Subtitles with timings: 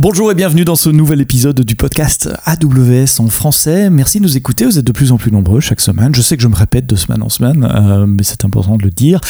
[0.00, 3.90] Bonjour et bienvenue dans ce nouvel épisode du podcast AWS en français.
[3.90, 6.14] Merci de nous écouter, vous êtes de plus en plus nombreux chaque semaine.
[6.14, 8.84] Je sais que je me répète de semaine en semaine, euh, mais c'est important de
[8.84, 9.20] le dire.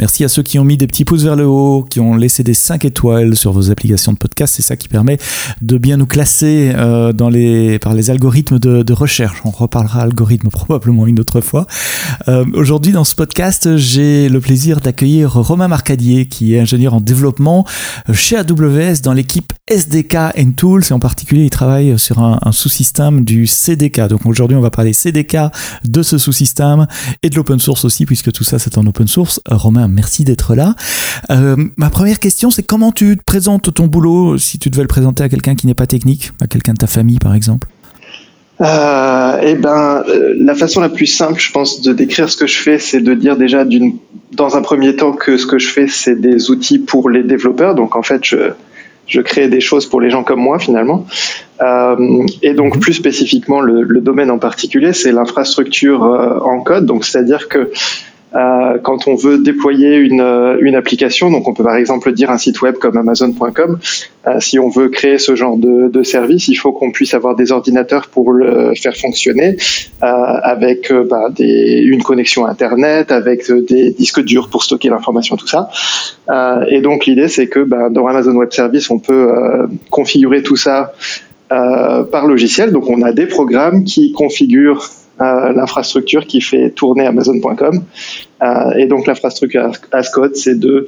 [0.00, 2.42] Merci à ceux qui ont mis des petits pouces vers le haut, qui ont laissé
[2.42, 4.54] des 5 étoiles sur vos applications de podcast.
[4.56, 5.18] C'est ça qui permet
[5.62, 9.42] de bien nous classer euh, par les algorithmes de, recherche.
[9.44, 11.68] On reparlera algorithme probablement une autre fois.
[12.26, 17.00] Euh, aujourd'hui dans ce podcast, j'ai le plaisir d'accueillir Romain Marcadier, qui est ingénieur en
[17.00, 17.64] développement
[18.12, 23.24] chez AWS dans l'équipe SDK and Tools et en particulier il travaille sur un, sous-système
[23.24, 24.08] du CDK.
[24.08, 25.36] Donc aujourd'hui on va parler CDK
[25.84, 26.86] de ce sous-système
[27.22, 29.40] et de l'open source aussi puisque tout ça c'est en open source.
[29.50, 30.74] Euh, Romain, merci d'être là.
[31.30, 34.88] Euh, ma première question c'est comment tu te présentes ton boulot si tu devais le
[34.88, 37.68] présenter à quelqu'un qui n'est pas technique, à quelqu'un de ta famille par exemple?
[38.60, 40.02] Euh, eh ben,
[40.38, 43.12] la façon la plus simple, je pense, de décrire ce que je fais, c'est de
[43.12, 43.64] dire déjà
[44.32, 47.74] dans un premier temps que ce que je fais, c'est des outils pour les développeurs.
[47.74, 48.52] Donc en fait, je,
[49.06, 51.06] je crée des choses pour les gens comme moi finalement.
[51.62, 52.80] Euh, et donc mhm.
[52.80, 56.86] plus spécifiquement, le, le domaine en particulier, c'est l'infrastructure euh, en code.
[56.86, 57.70] Donc c'est-à-dire que
[58.34, 62.30] euh, quand on veut déployer une, euh, une, application, donc on peut par exemple dire
[62.30, 63.78] un site web comme Amazon.com,
[64.26, 67.36] euh, si on veut créer ce genre de, de service, il faut qu'on puisse avoir
[67.36, 69.56] des ordinateurs pour le faire fonctionner,
[70.02, 75.46] euh, avec bah, des, une connexion Internet, avec des disques durs pour stocker l'information, tout
[75.46, 75.70] ça.
[76.68, 79.30] et donc l'idée c'est que bah, dans Amazon Web Service, on peut
[79.90, 80.92] configurer tout ça
[81.48, 82.72] par logiciel.
[82.72, 87.82] Donc on a des programmes qui configurent l'infrastructure qui fait tourner Amazon.com.
[88.42, 90.86] Euh, et donc l'infrastructure Ascode, c'est de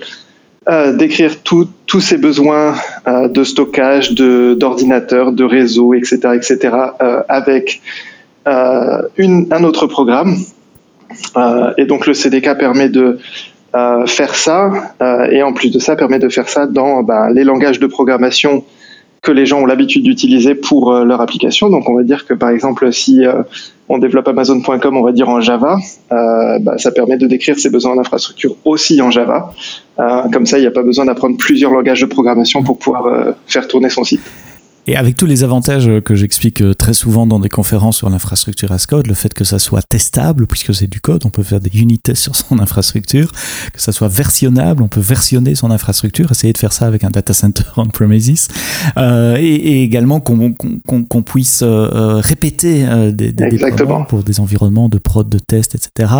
[0.68, 2.74] euh, d'écrire tous ces besoins
[3.06, 6.76] euh, de stockage, d'ordinateur, de, réseau, etc., etc.,
[7.28, 7.80] avec
[8.44, 10.36] un autre programme.
[11.78, 13.18] et donc le CDK permet de
[14.06, 14.70] faire ça,
[15.30, 18.64] et en plus de ça, permet de faire ça dans ben, les langages de programmation
[19.22, 21.70] que les gens ont l'habitude d'utiliser pour leur application.
[21.70, 23.24] Donc on va dire que par exemple si
[23.88, 25.78] on développe Amazon.com, on va dire en Java,
[26.12, 29.52] euh, bah, ça permet de décrire ses besoins d'infrastructure aussi en Java.
[29.98, 33.06] Euh, comme ça, il n'y a pas besoin d'apprendre plusieurs langages de programmation pour pouvoir
[33.06, 34.20] euh, faire tourner son site.
[34.90, 38.72] Et avec tous les avantages que j'explique euh, très souvent dans des conférences sur l'infrastructure
[38.72, 41.60] as code, le fait que ça soit testable, puisque c'est du code, on peut faire
[41.60, 43.30] des unit tests sur son infrastructure,
[43.74, 47.10] que ça soit versionnable, on peut versionner son infrastructure, essayer de faire ça avec un
[47.10, 48.48] data center on-premises,
[48.96, 54.22] euh, et, et, également qu'on qu qu puisse euh, répéter euh, des, des déploiements pour
[54.22, 56.10] des environnements de prod, de test, etc.,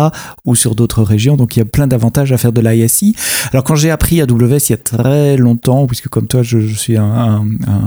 [0.45, 1.37] ou sur d'autres régions.
[1.37, 3.15] Donc il y a plein d'avantages à faire de l'ISI.
[3.51, 6.75] Alors quand j'ai appris AWS il y a très longtemps, puisque comme toi je, je
[6.75, 7.45] suis un, un,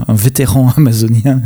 [0.08, 1.40] un vétéran amazonien.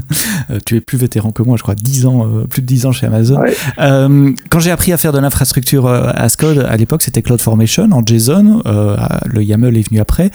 [0.51, 2.87] Euh, tu es plus vétéran que moi, je crois, 10 ans, euh, plus de 10
[2.87, 3.41] ans chez Amazon.
[3.79, 8.05] Euh, quand j'ai appris à faire de l'infrastructure as code, à l'époque, c'était CloudFormation en
[8.05, 8.63] JSON.
[8.65, 10.31] le YAML est venu après.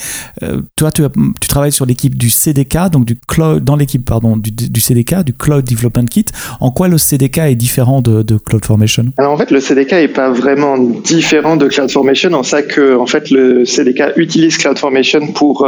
[0.76, 1.04] toi, tu,
[1.40, 5.24] tu, travailles sur l'équipe du CDK, donc du cloud, dans l'équipe, pardon, du, du, CDK,
[5.24, 6.26] du Cloud Development Kit.
[6.60, 9.06] En quoi le CDK est différent de, de CloudFormation?
[9.18, 13.06] Alors, en fait, le CDK est pas vraiment différent de CloudFormation en ça que, en
[13.06, 15.68] fait, le CDK utilise CloudFormation pour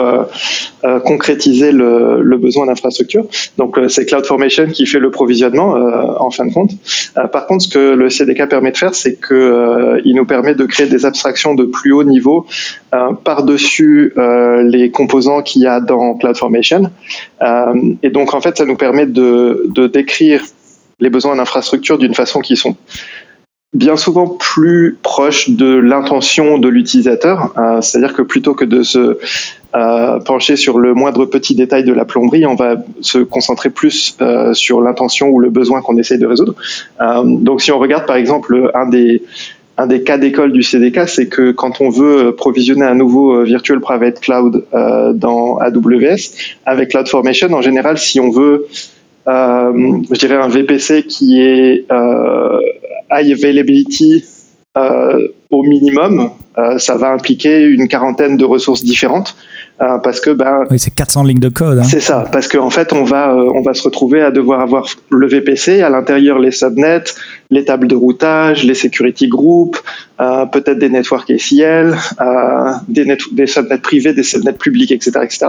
[1.06, 3.13] concrétiser le, le besoin d'infrastructure
[3.58, 6.72] donc euh, c'est CloudFormation qui fait le provisionnement euh, en fin de compte.
[7.18, 10.56] Euh, par contre, ce que le CDK permet de faire, c'est que il nous permet
[10.56, 12.46] de créer des abstractions de plus haut niveau
[13.24, 14.14] par-dessus
[14.64, 16.92] les composants qu'il y a dans CloudFormation.
[18.04, 20.42] et donc en fait, ça nous permet de, de décrire
[21.00, 22.76] les besoins d'infrastructure d'une façon qui sont
[23.74, 27.54] bien souvent plus proche de l'intention de l'utilisateur.
[27.58, 29.18] Euh, C'est-à-dire que plutôt que de se
[29.76, 34.16] euh, pencher sur le moindre petit détail de la plomberie, on va se concentrer plus
[34.22, 36.54] euh, sur l'intention ou le besoin qu'on essaye de résoudre.
[37.02, 39.24] Euh, donc si on regarde par exemple un des
[39.76, 43.44] un des cas d'école du CDK, c'est que quand on veut provisionner un nouveau euh,
[43.44, 46.30] Virtual Private Cloud euh, dans AWS,
[46.68, 48.68] avec CloudFormation, en général, si on veut,
[49.26, 51.88] je dirais, un VPC qui est
[53.14, 54.24] high availability
[54.78, 59.36] euh, au minimum, euh, ça va impliquer une quarantaine de ressources différentes.
[59.82, 61.80] Euh, parce que ben oui, c'est 400 lignes de code.
[61.80, 61.84] Hein.
[61.84, 64.60] C'est ça, parce qu'en en fait on va euh, on va se retrouver à devoir
[64.60, 67.06] avoir le VPC à l'intérieur les subnets,
[67.50, 69.82] les tables de routage, les security groups,
[70.22, 71.96] euh, peut-être des networks ACL,
[72.88, 75.48] des, net des subnets privés, des subnets publics, etc., etc.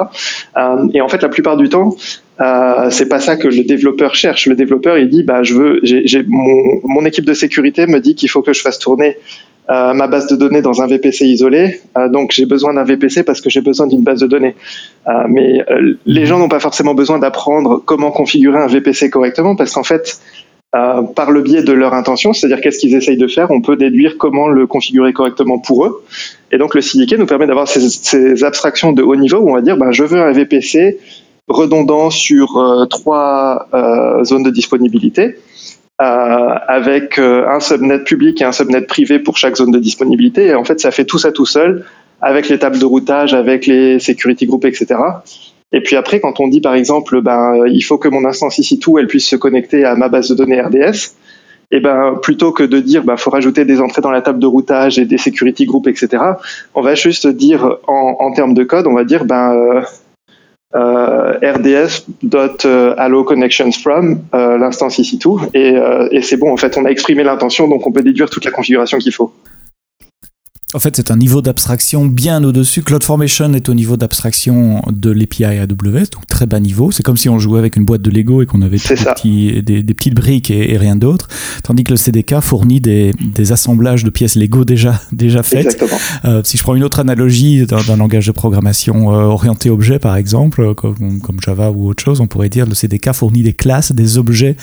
[0.95, 1.95] et en fait la plupart du temps
[2.41, 4.47] euh, c'est pas ça que le développeur cherche.
[4.47, 8.15] Le développeur, il dit, bah, je veux, j'ai, mon, mon, équipe de sécurité me dit
[8.17, 9.17] qu'il faut que je fasse tourner
[9.70, 11.81] euh, ma base de données dans un VPC isolé.
[11.96, 14.55] Euh, donc, j'ai besoin d'un VPC parce que j'ai besoin d'une base de données.
[15.08, 19.56] Euh, mais euh, les gens n'ont pas forcément besoin d'apprendre comment configurer un VPC correctement
[19.56, 20.20] parce qu'en fait,
[21.14, 24.19] par le biais de leur intention, c'est-à-dire qu'est-ce qu'ils essayent de faire, on peut déduire
[24.19, 26.05] comment le configurer correctement pour eux.
[26.50, 29.55] Et donc, le CDK nous permet d'avoir ces, ces, abstractions de haut niveau où on
[29.55, 30.99] va dire, ben, je veux un VPC
[31.46, 33.69] redondant sur trois
[34.25, 35.37] zones de disponibilité.
[35.99, 40.46] Avec un subnet public et un subnet privé pour chaque zone de disponibilité.
[40.46, 41.85] Et en fait, ça fait tout ça tout seul,
[42.20, 45.00] avec les tables de routage, avec les security groups, etc.
[45.73, 48.79] Et puis après, quand on dit par exemple, ben, il faut que mon instance ici
[48.79, 51.14] tout, elle puisse se connecter à ma base de données RDS,
[51.70, 54.46] et ben plutôt que de dire ben faut rajouter des entrées dans la table de
[54.46, 56.23] routage et des security groups etc
[56.75, 59.82] on va juste dire en, en termes de code on va dire ben
[60.75, 65.41] euh, euh, rds.allow connections from euh, l'instance ici tout.
[65.55, 68.31] Et, euh, et c'est bon en fait on a exprimé l'intention donc on peut déduire
[68.31, 69.32] toute la configuration qu'il faut
[70.75, 72.82] en fait, c'est un niveau d'abstraction bien au-dessus.
[72.82, 76.91] CloudFormation est au niveau d'abstraction de l'API AWS, donc très bas niveau.
[76.91, 79.62] C'est comme si on jouait avec une boîte de Lego et qu'on avait des, petits,
[79.62, 81.29] des, petites briques et, rien d'autre.
[81.62, 83.12] Tandis que le CDK fournit des,
[83.53, 85.81] assemblages de pièces Lego déjà, déjà faites.
[86.25, 90.17] Euh, si je prends une autre analogie d'un langage de programmation euh, orienté objet, par
[90.17, 93.93] exemple, euh, comme, Java ou autre chose, on pourrait dire le CDK fournit des classes,
[93.93, 94.56] des objets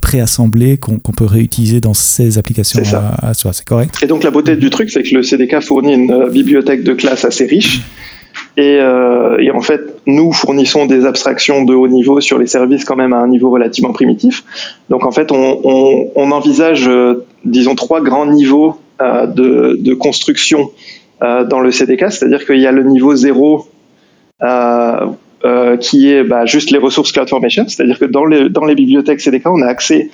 [0.00, 3.52] préassemblés qu'on peut réutiliser dans ses applications à, à, soi.
[3.52, 3.98] C'est correct?
[4.02, 6.94] Et donc la beauté du truc, c'est que le CDK fournit une euh, bibliothèque de
[6.94, 7.80] classe assez riche.
[8.58, 12.94] Euh, et, en fait, nous fournissons des abstractions de haut niveau sur les services quand
[12.94, 14.44] même à un niveau relativement primitif.
[14.88, 20.70] Donc en fait, on, envisage, euh, disons, trois grands niveaux de, construction
[21.20, 23.66] dans le CDK, c'est-à-dire qu'il y a le niveau zéro
[25.80, 29.46] qui est bah, juste les ressources CloudFormation, c'est-à-dire que dans les, dans les bibliothèques CDK,
[29.46, 30.10] on a accès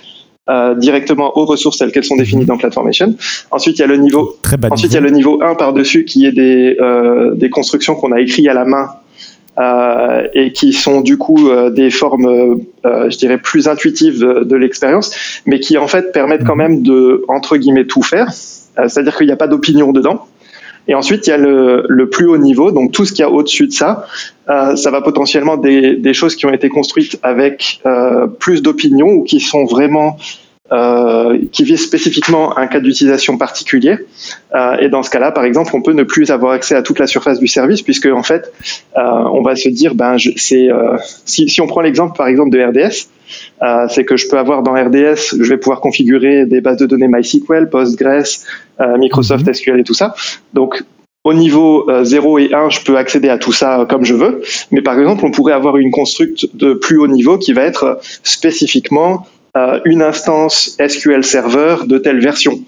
[0.49, 3.17] euh, directement aux ressources telles qu'elles sont définies dans CloudFormation.
[3.51, 4.37] Ensuite, il y a le niveau,
[4.71, 8.13] ensuite il y a le niveau 1 par-dessus qui est des, euh, des constructions qu'on
[8.13, 8.91] a écrites à la main
[9.59, 14.45] euh, et qui sont du coup euh, des formes, euh, je dirais, plus intuitives de,
[14.45, 16.63] de l'expérience, mais qui en fait permettent quand mhm.
[16.63, 18.31] même de entre guillemets tout faire.
[18.33, 20.27] C'est-à-dire qu'il n'y a pas d'opinion dedans.
[20.89, 23.25] Et ensuite, il y a le, le, plus haut niveau, donc tout ce qu'il y
[23.25, 24.07] a au-dessus de ça,
[24.49, 29.09] euh, ça va potentiellement des, des, choses qui ont été construites avec euh, plus d'opinion
[29.09, 30.17] ou qui sont vraiment
[30.73, 33.99] euh, qui visent spécifiquement un cas d'utilisation particulier.
[34.55, 36.99] Euh, et dans ce cas-là, par exemple, on peut ne plus avoir accès à toute
[36.99, 38.53] la surface du service puisque en fait,
[38.97, 42.51] euh, on va se dire, ben, c'est euh, si, si, on prend l'exemple par exemple
[42.51, 43.09] de RDS,
[43.91, 47.09] c'est que je peux avoir dans RDS, je vais pouvoir configurer des bases de données
[47.09, 48.27] MySQL, Postgres,
[48.99, 49.55] Microsoft mhm.
[49.55, 50.15] SQL et tout ça.
[50.53, 50.83] Donc
[51.23, 54.83] au niveau 0 et 1, je peux accéder à tout ça comme je veux, mais
[54.83, 59.27] par exemple, on pourrait avoir une construct de plus haut niveau qui va être spécifiquement
[59.57, 62.61] euh, une instance SQL Server de telle version.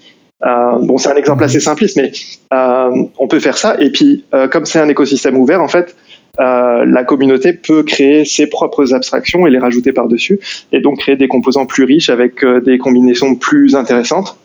[0.43, 2.11] Euh, bon, c'est un exemple assez simpliste, mais
[2.53, 3.75] euh, on peut faire ça.
[3.79, 5.95] Et puis, comme c'est un écosystème ouvert, en fait,
[6.37, 10.39] la communauté peut créer ses propres abstractions et les rajouter par-dessus,
[10.71, 14.37] et donc créer des composants plus riches avec des combinaisons plus intéressantes.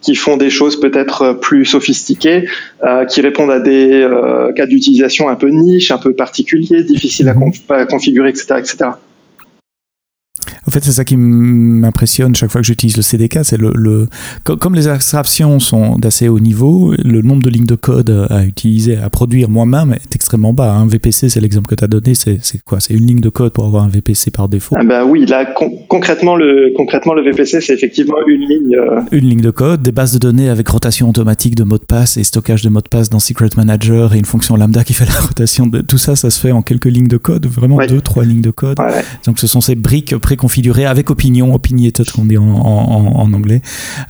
[0.00, 2.46] qui font des choses peut-être plus sophistiquées,
[3.08, 4.06] qui répondent à des
[4.54, 7.34] cas d'utilisation un peu niche, un peu particuliers, difficiles à,
[7.74, 8.90] à configurer, etc., etc.
[10.68, 14.06] En fait, c'est ça qui m'impressionne chaque fois que j'utilise le CDK, c'est le,
[14.44, 18.98] comme les abstractions sont d'assez haut niveau, le nombre de lignes de code à utiliser,
[18.98, 20.70] à produire moi-même est extrêmement bas.
[20.74, 22.80] Un VPC, c'est l'exemple que tu as donné, c'est quoi?
[22.80, 25.46] C'est une ligne de code pour avoir un VPC par défaut ah bah oui, là
[25.88, 28.76] concrètement le concrètement le VPC, c'est effectivement une ligne.
[28.76, 31.84] Euh, une ligne de code, des bases de données avec rotation automatique de mots de
[31.84, 34.92] passe et stockage de mots de passe dans Secret Manager et une fonction lambda qui
[34.92, 35.66] fait la rotation.
[35.66, 35.80] De...
[35.80, 38.50] Tout ça, ça se fait en quelques lignes de code, vraiment deux, trois lignes de
[38.50, 38.76] code.
[39.24, 43.60] Donc ce sont ces briques préconfigurées avec opinion, opinionated qu'on dit en, en, anglais,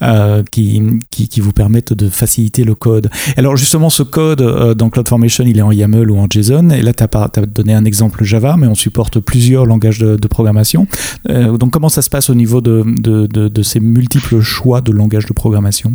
[0.02, 3.10] euh, qui, qui, vous permettent de faciliter le code.
[3.36, 6.70] Alors justement, ce code euh, dans CloudFormation, il est en YAML ou en JSON.
[6.70, 10.86] Et là, tu as, donné un exemple Java, mais on supporte plusieurs langages de, programmation.
[11.30, 15.26] Euh, donc comment ça se passe au niveau de, de, ces multiples choix de langages
[15.26, 15.92] de programmation?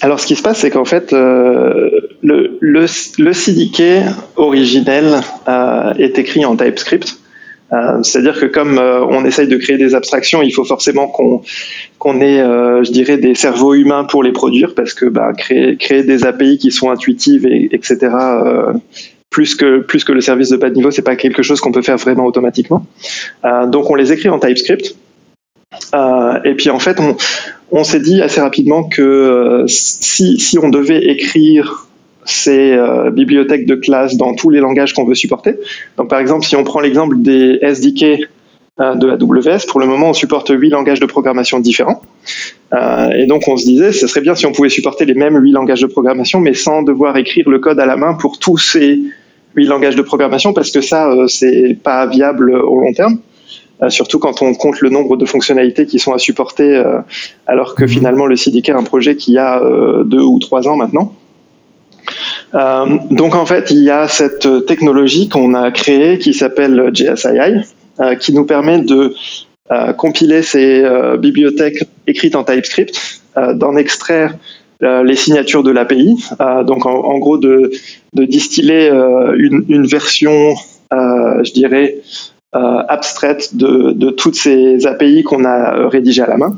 [0.00, 2.86] Alors, ce qui se passe, c'est qu'en fait, le, le,
[3.18, 3.82] le, CDK
[4.36, 5.20] originel
[5.98, 7.18] est écrit en TypeScript.
[7.72, 11.42] Euh, c'est-à-dire que comme euh, on essaye de créer des abstractions, il faut forcément qu'on
[11.98, 15.76] qu'on ait, euh, je dirais, des cerveaux humains pour les produire, parce que bah, créer,
[15.76, 18.10] créer des API qui sont intuitives, et, etc.
[19.30, 21.72] plus que plus que le service de bas de niveau, c'est pas quelque chose qu'on
[21.72, 22.84] peut faire vraiment automatiquement.
[23.68, 24.94] donc on les écrit en TypeScript.
[26.44, 27.16] et puis en fait, on,
[27.70, 31.86] on s'est dit assez rapidement que si, si on devait écrire
[32.24, 35.56] ces euh, bibliothèques de classe dans tous les langages qu'on veut supporter.
[35.96, 38.28] Donc, par exemple, si on prend l'exemple des SDK
[38.80, 42.02] euh, de AWS, pour le moment, on supporte huit langages de programmation différents.
[42.72, 45.36] Euh, et donc, on se disait, ce serait bien si on pouvait supporter les mêmes
[45.36, 48.58] huit langages de programmation, mais sans devoir écrire le code à la main pour tous
[48.58, 49.00] ces
[49.54, 53.18] huit langages de programmation, parce que ça, c'est pas viable au long terme.
[53.88, 56.82] surtout quand on compte le nombre de fonctionnalités qui sont à supporter,
[57.46, 57.88] alors que mhm.
[57.90, 59.60] finalement le CDK est un projet qui a
[60.06, 61.12] deux ou trois ans maintenant.
[62.52, 67.62] Donc en fait, il y a cette technologie qu'on a créée qui s'appelle JSII,
[68.20, 69.14] qui nous permet de
[69.96, 70.84] compiler ces
[71.18, 73.22] bibliothèques écrites en TypeScript,
[73.54, 74.36] d'en extraire
[74.80, 76.22] les signatures de l'API,
[76.66, 77.70] donc en, gros de,
[78.12, 80.54] distiller une, version,
[80.90, 81.98] je dirais,
[82.54, 86.54] euh, abstraite de, toutes ces API qu'on a rédigées à la main,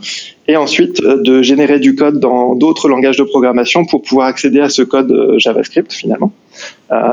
[0.49, 4.59] et ensuite euh, de générer du code dans d'autres langages de programmation pour pouvoir accéder
[4.59, 6.33] à ce code euh, JavaScript finalement.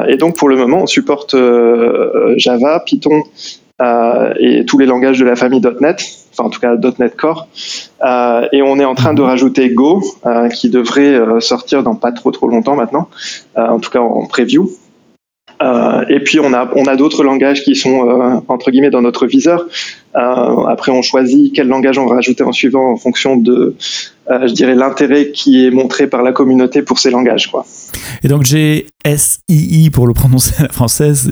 [0.08, 1.36] et donc pour le moment, on supporte
[2.38, 3.22] Java, Python
[4.40, 7.48] et tous les langages de la famille .NET, enfin en tout cas .NET Core,
[8.52, 10.02] et on est en train de rajouter Go,
[10.56, 13.10] qui devrait sortir dans pas trop trop longtemps maintenant,
[13.56, 14.72] en tout cas en preview.
[15.62, 19.02] Euh, et puis on a on a d'autres langages qui sont euh, entre guillemets dans
[19.02, 19.68] notre viseur.
[20.16, 23.76] Euh, après on choisit quel langage on va rajouter en suivant en fonction de
[24.30, 27.66] je dirais l'intérêt qui est montré par la communauté pour ces langages quoi.
[28.24, 31.32] Et donc j'ai SII pour le prononcer à la française.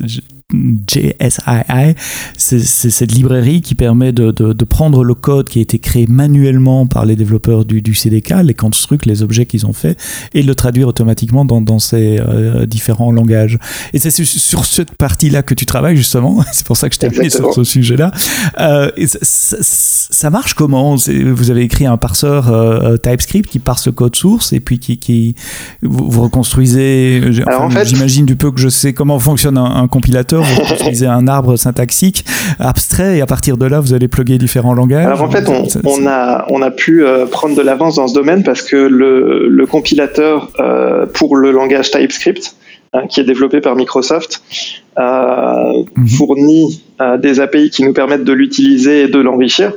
[0.51, 1.95] JSII,
[2.37, 6.87] c'est cette librairie qui permet de, de, prendre le code qui a été créé manuellement
[6.87, 9.99] par les développeurs du, du CDK, les constructs, les objets qu'ils ont fait,
[10.33, 13.59] et le traduire automatiquement dans, dans ces euh, différents langages.
[13.93, 17.07] Et c'est sur cette partie-là que tu travailles justement, c'est pour ça que je t'ai
[17.07, 18.11] appelé sur ce sujet-là.
[18.59, 18.89] Euh,
[19.21, 20.95] ça, ça, marche comment?
[20.95, 24.97] Vous avez écrit un parseur euh, TypeScript qui parse le code source et puis qui,
[24.97, 25.35] qui
[25.83, 27.21] vous, reconstruisez.
[27.83, 32.25] J'imagine du peu que je sais comment fonctionne un compilateur vous construisez un arbre syntaxique
[32.59, 35.05] abstrait et à partir de là, vous allez plugger différents langages.
[35.05, 38.43] Alors en fait, on, a, on a pu euh, prendre de l'avance dans ce domaine
[38.43, 42.55] parce que le, le compilateur euh, pour le langage TypeScript,
[42.93, 44.41] hein, qui est développé par Microsoft,
[44.99, 46.07] euh, mhm.
[46.07, 49.71] fournit euh, des API qui nous permettent de l'utiliser et de l'enrichir.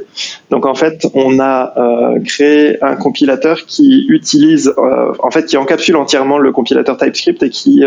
[0.51, 5.97] Donc en fait, on a euh, créé un compilateur qui utilise, en fait, qui encapsule
[5.97, 7.85] entièrement le compilateur TypeScript et qui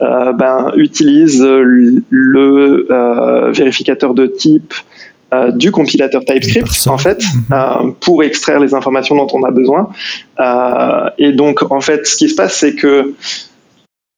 [0.00, 2.86] ben, utilise le
[3.52, 4.74] vérificateur de type
[5.54, 7.94] du compilateur TypeScript en fait mhm.
[8.00, 9.88] pour extraire les informations dont on a besoin.
[11.18, 13.14] et donc en fait, ce qui se passe, c'est que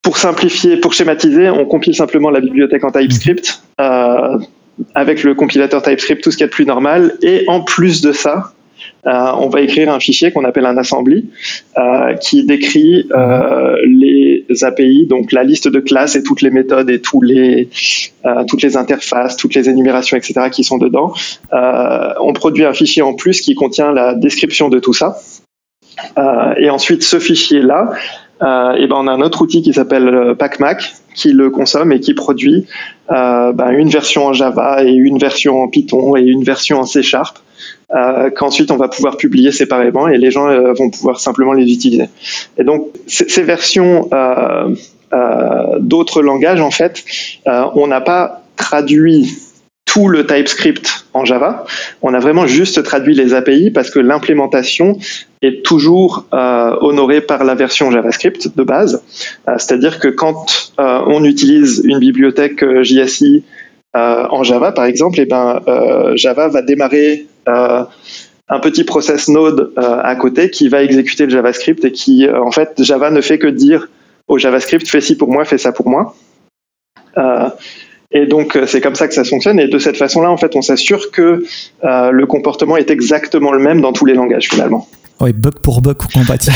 [0.06, 4.38] pour simplifier, pour schématiser, on compile simplement la bibliothèque en TypeScript euh,
[4.94, 7.14] avec le compilateur TypeScript, tout ce qu'il y a de plus normal.
[7.22, 8.52] Et en plus de ça,
[9.04, 9.10] euh,
[9.40, 11.28] on va écrire un fichier qu'on appelle un assembly
[11.76, 13.08] euh, qui décrit
[13.84, 19.36] les API, donc la liste de classes et toutes les méthodes et toutes les interfaces,
[19.36, 20.50] toutes les énumérations, etc.
[20.52, 21.14] qui sont dedans.
[21.50, 25.16] on produit un fichier en plus qui contient la description de tout ça.
[26.58, 27.90] et ensuite, ce fichier-là,
[28.42, 31.92] euh, et ben on a un autre outil qui s'appelle euh, PackMac qui le consomme
[31.92, 32.66] et qui produit
[33.10, 36.84] euh, ben une version en Java et une version en Python et une version en
[36.84, 37.38] C Sharp
[37.94, 41.72] euh, qu'ensuite on va pouvoir publier séparément et les gens euh, vont pouvoir simplement les
[41.72, 42.08] utiliser.
[42.58, 44.74] Et donc ces versions euh,
[45.78, 47.04] d'autres langages en fait,
[47.46, 49.32] on n'a pas traduit
[49.96, 51.64] tout le TypeScript en Java.
[52.02, 54.98] On a vraiment juste traduit les API parce que l'implémentation
[55.40, 59.02] est toujours euh, honorée par la version JavaScript de base.
[59.48, 63.44] Euh, c'est-à-dire que quand euh, on utilise une bibliothèque JSI
[63.94, 65.62] en Java, par exemple, eh ben,
[66.16, 71.92] Java va démarrer un petit process node à côté qui va exécuter le JavaScript et
[71.92, 73.88] qui, en fait, Java ne fait que dire
[74.28, 76.14] au JavaScript fais ci pour moi, fais ça pour moi.
[78.12, 79.58] Et donc euh, c'est comme ça que ça fonctionne.
[79.58, 81.44] Et de cette façon-là, en fait, on s'assure que
[81.84, 84.88] euh, le comportement est exactement le même dans tous les langages finalement.
[85.18, 86.54] Oui, bug pour bug compatible.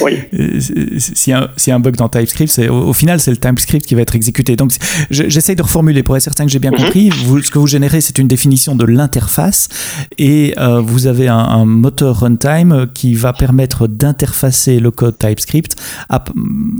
[0.00, 0.60] oui.
[0.98, 4.00] S'il y, a un bug dans TypeScript, au, au, final, c'est le TypeScript qui va
[4.00, 4.56] être exécuté.
[4.56, 4.72] Donc,
[5.10, 6.78] j'essaye de reformuler pour être certain que j'ai bien mhm.
[6.78, 7.10] compris.
[7.10, 9.68] Vous, ce que vous générez, c'est une définition de l'interface
[10.16, 15.76] et euh, vous avez un, un, moteur runtime qui va permettre d'interfacer le code TypeScript
[16.08, 16.24] à,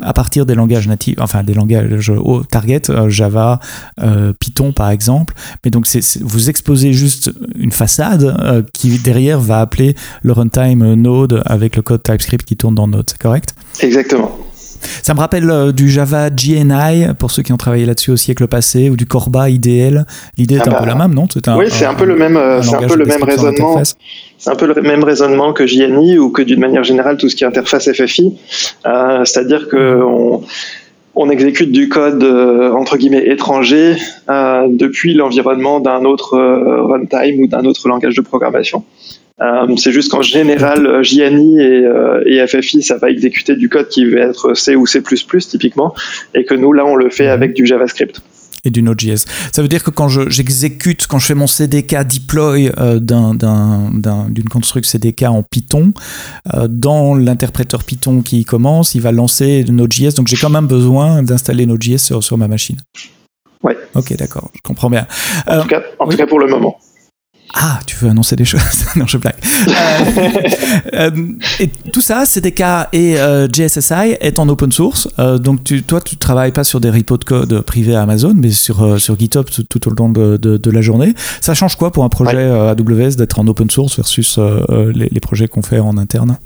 [0.00, 3.60] à, partir des langages natifs, enfin des langages au target, euh, Java,
[4.02, 5.34] euh, Python par exemple.
[5.64, 5.86] Mais donc,
[6.22, 12.02] vous exposez juste une façade qui derrière va appeler le runtime Node avec le code
[12.02, 13.54] TypeScript qui tourne dans Node, c'est correct?
[13.80, 14.38] Exactement.
[15.02, 18.46] Ça me rappelle euh, du Java GNI, pour ceux qui ont travaillé là-dessus au siècle
[18.48, 20.06] passé, ou du Corba IDL.
[20.36, 21.26] L'idée est un peu la même, non?
[21.56, 23.82] Oui, c'est un, peu le même, c'est un peu le même raisonnement.
[24.38, 27.36] C'est un peu le même raisonnement que JNI ou que d'une manière générale tout ce
[27.36, 28.38] qui est interface FFI.
[28.86, 30.42] Euh, c'est-à-dire que on,
[31.14, 33.96] on, exécute du code euh, entre guillemets étranger
[34.28, 38.82] depuis l'environnement d'un autre runtime ou d'un autre langage de programmation.
[39.42, 43.68] Euh, c'est juste qu'en général, euh, JNI et, euh, et, FFI, ça va exécuter du
[43.68, 45.02] code qui va être C ou C++
[45.48, 45.94] typiquement,
[46.34, 48.20] et que nous, là, on le fait avec du JavaScript.
[48.64, 49.24] Et du Node.js.
[49.52, 54.98] Ça veut dire que quand j'exécute, quand je fais mon CDK deploy euh, d'une construction
[54.98, 55.94] CDK en Python,
[56.52, 60.14] euh, dans l'interpréteur Python qui commence, il va lancer Node.js.
[60.14, 62.76] Donc j'ai quand même besoin d'installer Node.js sur, sur ma machine.
[63.62, 63.78] Ouais.
[63.94, 65.06] Ok, d'accord, je comprends bien.
[65.46, 66.78] en, tout cas, en tout cas, pour le moment.
[67.54, 69.34] Ah, tu veux annoncer des choses Non, je blague.
[69.68, 69.70] Euh,
[71.10, 71.10] euh,
[71.58, 72.60] et tout ça, CDK
[72.92, 75.08] et euh, JSSI est en open source.
[75.40, 78.50] donc, tu, toi, tu travailles pas sur des repos de code privés à Amazon, mais
[78.50, 81.14] sur, sur GitHub tout, au long de, de, la journée.
[81.40, 84.38] Ça change quoi pour un projet AWS d'être en open source versus
[84.94, 86.38] les, les projets qu'on fait en interne?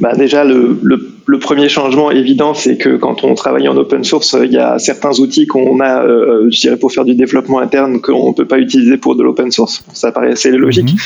[0.00, 4.04] Bah déjà, le, le, le, premier changement évident, c'est que quand on travaille en open
[4.04, 7.60] source, il y a certains outils qu'on a, euh, je dirais, pour faire du développement
[7.60, 9.84] interne qu'on ne peut pas utiliser pour de l'open source.
[9.94, 10.92] Ça paraît assez logique.
[10.92, 10.98] Mhm.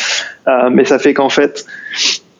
[0.49, 1.65] Euh, mais ça fait qu'en fait,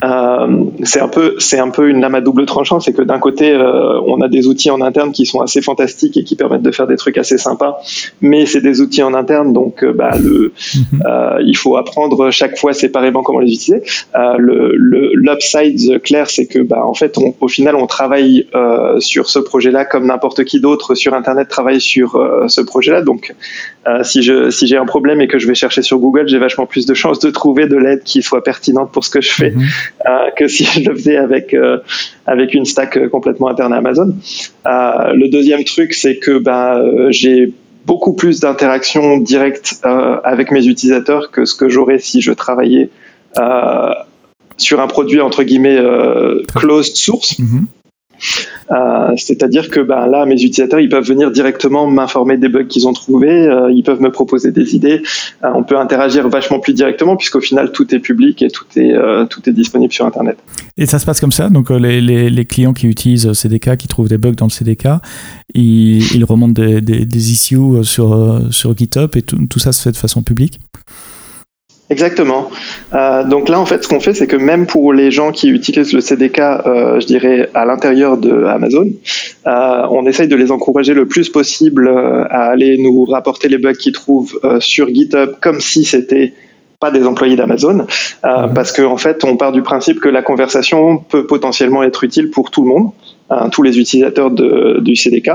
[0.03, 3.19] euh, c'est un peu c'est un peu une lame à double tranchant c'est que d'un
[3.19, 6.63] côté euh, on a des outils en interne qui sont assez fantastiques et qui permettent
[6.63, 7.83] de faire des trucs assez sympas
[8.23, 11.03] mais c'est des outils en interne donc euh, bah, le mhm.
[11.45, 13.83] il faut apprendre chaque fois séparément comment les utiliser
[14.15, 14.73] le
[15.15, 18.47] l'upside clair c'est que bah en fait on, au final on travaille
[19.01, 23.03] sur ce projet là comme n'importe qui d'autre sur internet travaille sur ce projet là
[23.03, 23.35] donc
[24.03, 26.65] si je si j'ai un problème et que je vais chercher sur Google j'ai vachement
[26.65, 29.51] plus de chances de trouver de l'aide qui soit pertinente pour ce que je fais
[29.51, 29.67] mhm.
[30.07, 31.79] Euh, que si je le faisais avec euh,
[32.27, 34.15] avec une stack euh, complètement interne à Amazon.
[34.65, 37.53] le deuxième truc, c'est que ben j'ai
[37.87, 42.91] beaucoup plus d'interactions directes avec mes utilisateurs que ce que j'aurais si je travaillais
[44.57, 45.79] sur un produit entre guillemets
[46.55, 47.39] closed source.
[47.39, 47.67] Mhm.
[48.71, 52.87] Euh, c'est-à-dire que ben, là, mes utilisateurs, ils peuvent venir directement m'informer des bugs qu'ils
[52.87, 55.03] ont trouvés, euh, ils peuvent me proposer des idées.
[55.45, 59.51] Euh, on peut interagir vachement plus directement puisqu'au final, tout est public et tout est,
[59.51, 60.39] disponible sur Internet.
[60.77, 64.19] Et ça se passe comme ça Donc les, clients qui utilisent CDK, qui trouvent des
[64.19, 64.89] bugs dans le CDK,
[65.55, 70.23] ils, remontent des, issues sur, sur GitHub et tout, tout ça se fait de façon
[70.23, 70.61] publique
[71.91, 72.51] Exactement.
[72.95, 75.49] Euh, donc là, en fait, ce qu'on fait, c'est que même pour les gens qui
[75.49, 78.87] utilisent le CDK, euh, je dirais, à l'intérieur de Amazon,
[79.47, 83.75] euh, on essaye de les encourager le plus possible à aller nous rapporter les bugs
[83.75, 86.33] qu'ils trouvent sur GitHub comme si c'était
[86.81, 87.87] pas des employés d'Amazon,
[88.25, 88.55] euh, mhm.
[88.55, 92.31] parce qu'en en fait, on part du principe que la conversation peut potentiellement être utile
[92.31, 92.91] pour tout le monde,
[93.29, 95.31] hein, tous les utilisateurs de, du CDK.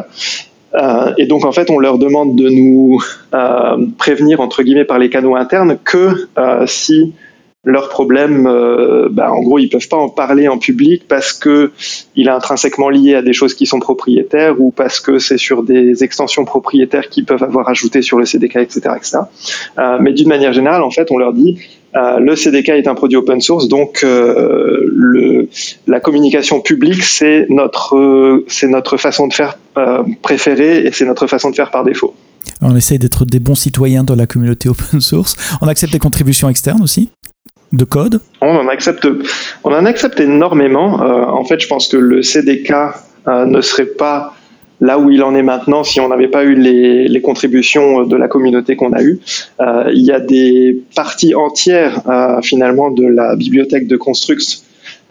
[0.75, 3.01] Euh, et donc en fait, on leur demande de nous
[3.33, 7.13] euh, prévenir entre guillemets par les canaux internes que euh, si
[7.67, 8.43] leur problème,
[9.09, 11.71] bah, en gros, ils peuvent pas en parler en public parce que
[12.15, 15.63] il est intrinsèquement lié à des choses qui sont propriétaires ou parce que c'est sur
[15.63, 19.17] des extensions propriétaires qu'ils peuvent avoir ajoutées sur le CDK, etc., etc.
[19.99, 21.57] mais d'une manière générale, en fait, on leur dit
[21.95, 25.47] euh, le CDK est un produit open source, donc euh, le,
[25.87, 31.27] la communication publique, c'est notre, c'est notre façon de faire euh, préférée et c'est notre
[31.27, 32.13] façon de faire par défaut.
[32.61, 35.35] On essaye d'être des bons citoyens dans la communauté open source.
[35.61, 37.09] On accepte des contributions externes aussi
[37.71, 39.07] de code On en accepte,
[39.63, 40.99] on en accepte énormément.
[40.99, 42.73] en fait, je pense que le CDK
[43.27, 44.34] ne serait pas
[44.81, 48.27] là où il en est maintenant si on n'avait pas eu les, contributions de la
[48.27, 49.19] communauté qu'on a eues.
[49.59, 54.63] Euh, il y a des parties entières euh, finalement de la bibliothèque de Construx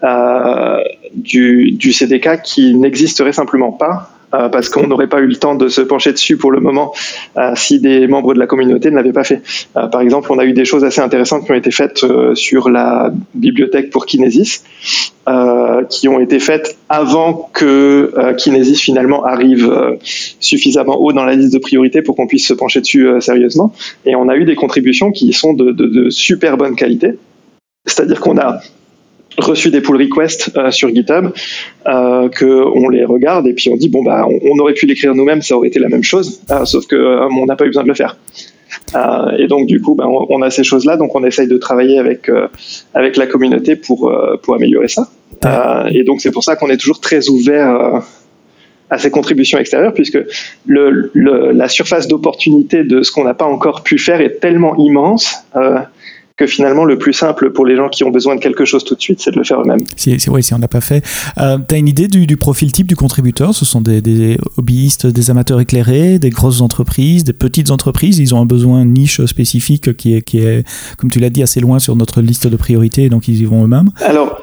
[0.02, 0.80] euh,
[1.14, 5.54] du, du, CDK qui n'existeraient simplement pas euh, parce qu'on n'aurait pas eu le temps
[5.54, 6.92] de se pencher dessus pour le moment
[7.36, 9.42] euh, si des membres de la communauté ne l'avaient pas fait.
[9.76, 12.68] Euh, par exemple, on a eu des choses assez intéressantes qui ont été faites sur
[12.68, 14.64] la bibliothèque pour Kinesis,
[15.90, 19.98] qui ont été faites avant que Kinesis finalement arrive
[20.40, 23.72] suffisamment haut dans la liste de priorités pour qu'on puisse se pencher dessus sérieusement.
[24.04, 27.14] Et on a eu des contributions qui sont de, de super bonne qualité.
[27.86, 28.60] C'est-à-dire qu'on a
[29.38, 31.32] reçu des pull requests euh, sur GitHub,
[31.86, 35.14] euh, que on les regarde et puis on dit bon bah on, aurait pu l'écrire
[35.14, 37.68] nous-mêmes, ça aurait été la même chose, euh, sauf que euh, on n'a pas eu
[37.68, 38.16] besoin de le faire.
[39.38, 42.30] et donc du coup, bah, on, a ces choses-là, donc on essaye de travailler avec
[42.92, 45.08] avec la communauté pour pour améliorer ça.
[45.90, 48.02] et donc c'est pour ça qu'on est toujours très ouvert
[48.90, 50.18] à ces contributions extérieures, puisque
[50.66, 54.76] le, le, la surface d'opportunité de ce qu'on n'a pas encore pu faire est tellement
[54.76, 55.44] immense
[56.36, 58.96] que finalement le plus simple pour les gens qui ont besoin de quelque chose tout
[58.96, 59.84] de suite, c'est de le faire eux-mêmes.
[59.96, 61.04] Si, si, oui, si on n'a pas fait.
[61.38, 63.54] Euh, tu as une idée du, du, profil type du contributeur?
[63.54, 68.18] Ce sont des, des, hobbyistes, des amateurs éclairés, des grosses entreprises, des petites entreprises?
[68.18, 70.66] Ils ont un besoin niche spécifique qui est, qui est
[70.98, 73.64] comme tu l'as dit, assez loin sur notre liste de priorités, donc ils y vont
[73.64, 73.90] eux-mêmes?
[74.00, 74.40] Alors,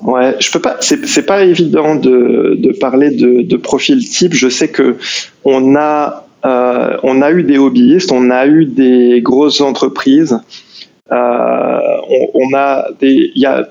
[0.00, 0.76] Ouais, je peux pas.
[0.80, 4.32] C'est pas évident de, de parler de, de, profil type.
[4.32, 4.96] Je sais que
[5.44, 10.38] on a euh, on a eu des hobbyistes, on a eu des grosses entreprises
[11.12, 11.80] euh,
[12.34, 13.68] on, a des, il y a,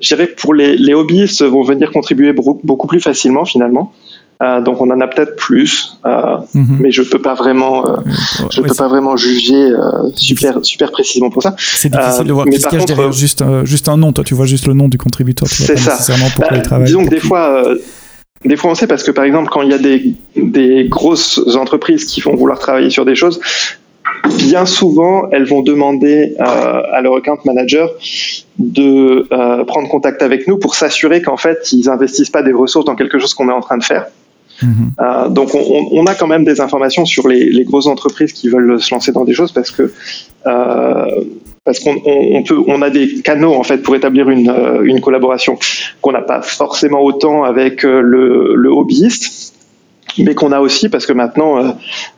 [0.00, 3.92] je dirais pour les, les hobbyistes vont venir contribuer beaucoup plus facilement finalement.
[4.40, 6.78] Euh, donc on en a peut-être plus, euh, mhm.
[6.78, 7.96] mais je peux pas vraiment, euh,
[8.52, 9.72] je peux pas vraiment juger
[10.14, 11.56] super super précisément pour ça.
[11.58, 14.12] C'est difficile de voir y a derrière juste juste un nom.
[14.12, 15.48] Toi, tu vois juste le nom du contributeur.
[15.48, 15.92] C'est ça.
[15.92, 16.86] Nécessairement pourquoi bah, il travaille.
[16.86, 17.64] Disons que des fois.
[18.44, 21.40] Des fois, on sait parce que, par exemple, quand il y a des, des grosses
[21.56, 23.40] entreprises qui vont vouloir travailler sur des choses,
[24.36, 27.90] bien souvent, elles vont demander euh, à leur account manager
[28.58, 32.84] de euh, prendre contact avec nous pour s'assurer qu'en fait, ils investissent pas des ressources
[32.84, 34.06] dans quelque chose qu'on est en train de faire.
[34.62, 34.90] Mhm.
[35.00, 38.48] Euh, donc on, on, a quand même des informations sur les, les, grosses entreprises qui
[38.48, 39.92] veulent se lancer dans des choses parce que
[40.46, 41.24] euh,
[41.64, 45.00] parce qu'on on, peut on a des canaux en fait pour établir une, euh, une
[45.00, 45.58] collaboration
[46.00, 49.47] qu'on n'a pas forcément autant avec euh, le, le hobbyiste
[50.24, 51.70] mais qu'on a aussi parce que maintenant euh,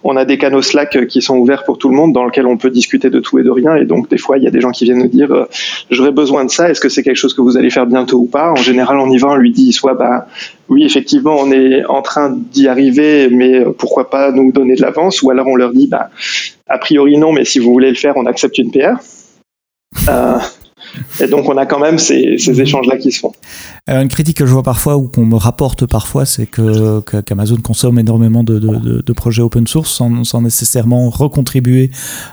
[0.05, 2.57] on a des canaux Slack qui sont ouverts pour tout le monde dans lesquels on
[2.57, 3.77] peut discuter de tout et de rien.
[3.77, 5.49] Et donc des fois il y a des gens qui viennent nous dire euh,
[5.91, 6.71] j'aurais besoin de ça.
[6.71, 8.51] Est-ce que c'est quelque chose que vous allez faire bientôt ou pas?
[8.51, 10.27] En général on y va on lui dit soit bah
[10.69, 15.23] oui effectivement on est en train d'y arriver mais pourquoi pas nous donner de l'avance?
[15.23, 16.11] Ou alors on leur dit bah
[16.69, 18.97] a priori non mais si vous voulez le faire on accepte une PR
[20.09, 20.39] euh,
[21.21, 22.61] et donc on a quand même ces, ces mhm.
[22.61, 23.33] échanges-là qui se font.
[23.89, 27.99] une critique que je vois parfois ou qu'on me rapporte parfois, c'est que qu'Amazon consomme
[27.99, 31.91] énormément de, de, de, projets open source sans, sans nécessairement recontribuer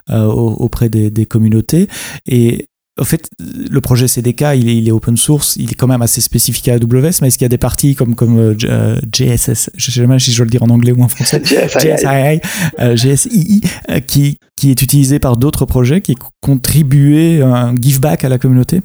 [0.09, 1.87] euh, auprès des, des, communautés.
[2.27, 5.87] Et au fait, le projet CDK, il est, il est, open source, il est quand
[5.87, 8.55] même assez spécifique à AWS, mais est-ce qu'il y a des parties comme, comme euh,
[8.65, 11.41] euh JSS, je sais jamais si je dois le dire en anglais ou en français,
[11.45, 12.39] JSII,
[12.79, 18.23] euh, GSII, euh, qui, qui est utilisé par d'autres projets, qui contribué un give back
[18.23, 18.81] à la communauté?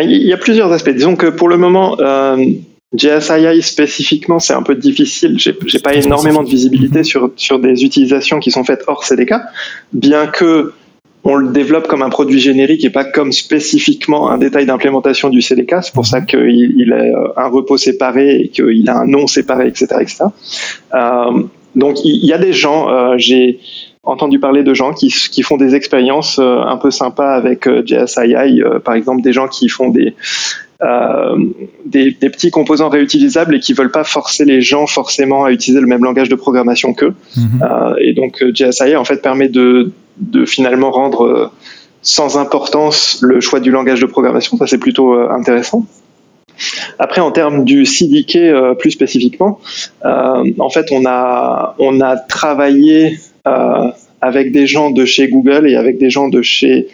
[0.00, 0.90] Il y a plusieurs aspects.
[0.90, 2.36] Disons que pour le moment, euh,
[2.94, 5.38] JSII spécifiquement, c'est un peu difficile.
[5.38, 7.04] J'ai pas énormément de visibilité mm-hmm.
[7.04, 9.34] sur, sur des utilisations qui sont faites hors CDK,
[9.92, 10.72] bien que
[11.24, 15.42] on le développe comme un produit générique et pas comme spécifiquement un détail d'implémentation du
[15.42, 15.76] CDK.
[15.82, 19.68] C'est pour ça qu'il il a un repos séparé et qu'il a un nom séparé,
[19.68, 19.86] etc.
[20.00, 20.24] etc.
[20.94, 21.42] Euh,
[21.76, 23.60] donc il y, a des gens, euh, j'ai
[24.02, 27.82] entendu parler de gens qui, qui font des expériences euh, un peu sympas avec euh,
[27.84, 30.14] JSII, euh, par exemple des gens qui font des,
[31.84, 35.80] des, des, petits composants réutilisables et qui veulent pas forcer les gens forcément à utiliser
[35.80, 37.14] le même langage de programmation qu'eux.
[37.36, 37.96] Mm-hmm.
[38.00, 41.50] et donc JSII en fait permet de de finalement rendre euh,
[42.02, 44.56] sans importance le choix du langage de programmation.
[44.56, 45.86] Ça, c'est plutôt euh, intéressant.
[46.98, 49.60] Après, en termes du CDK euh, plus spécifiquement,
[50.04, 53.18] en fait, on a, on a travaillé
[54.20, 56.88] avec des gens de chez Google et avec des gens de chez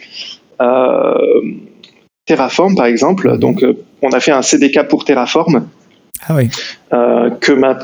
[2.27, 3.39] Terraform, par exemple.
[3.39, 3.65] Donc,
[4.03, 5.65] on a fait un CDK pour Terraform
[6.25, 6.49] ah oui.
[6.93, 7.29] Euh,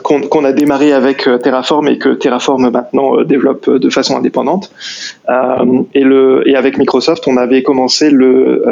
[0.03, 4.71] qu'on, a démarré avec euh, Terraform et que Terraform maintenant euh, développe de façon indépendante.
[5.93, 8.63] et, le, et avec Microsoft, on avait commencé le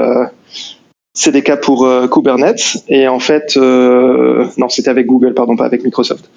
[1.13, 6.29] CDK pour Kubernetes et en fait, non, c'était avec Google, pardon, pas avec Microsoft.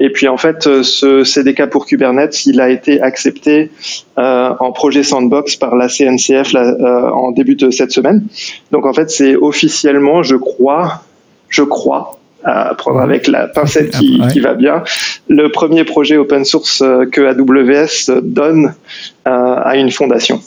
[0.00, 3.70] et puis en fait, ce CDK pour Kubernetes, il a été accepté
[4.16, 8.26] en projet sandbox par la CNCF en début de cette semaine.
[8.70, 11.02] Donc en fait, c'est officiellement, je crois,
[11.48, 14.82] je crois, à prendre avec la pincette qui, qui, va bien.
[15.28, 18.74] Le premier projet open source euh, que AWS donne
[19.26, 20.40] euh, à une fondation.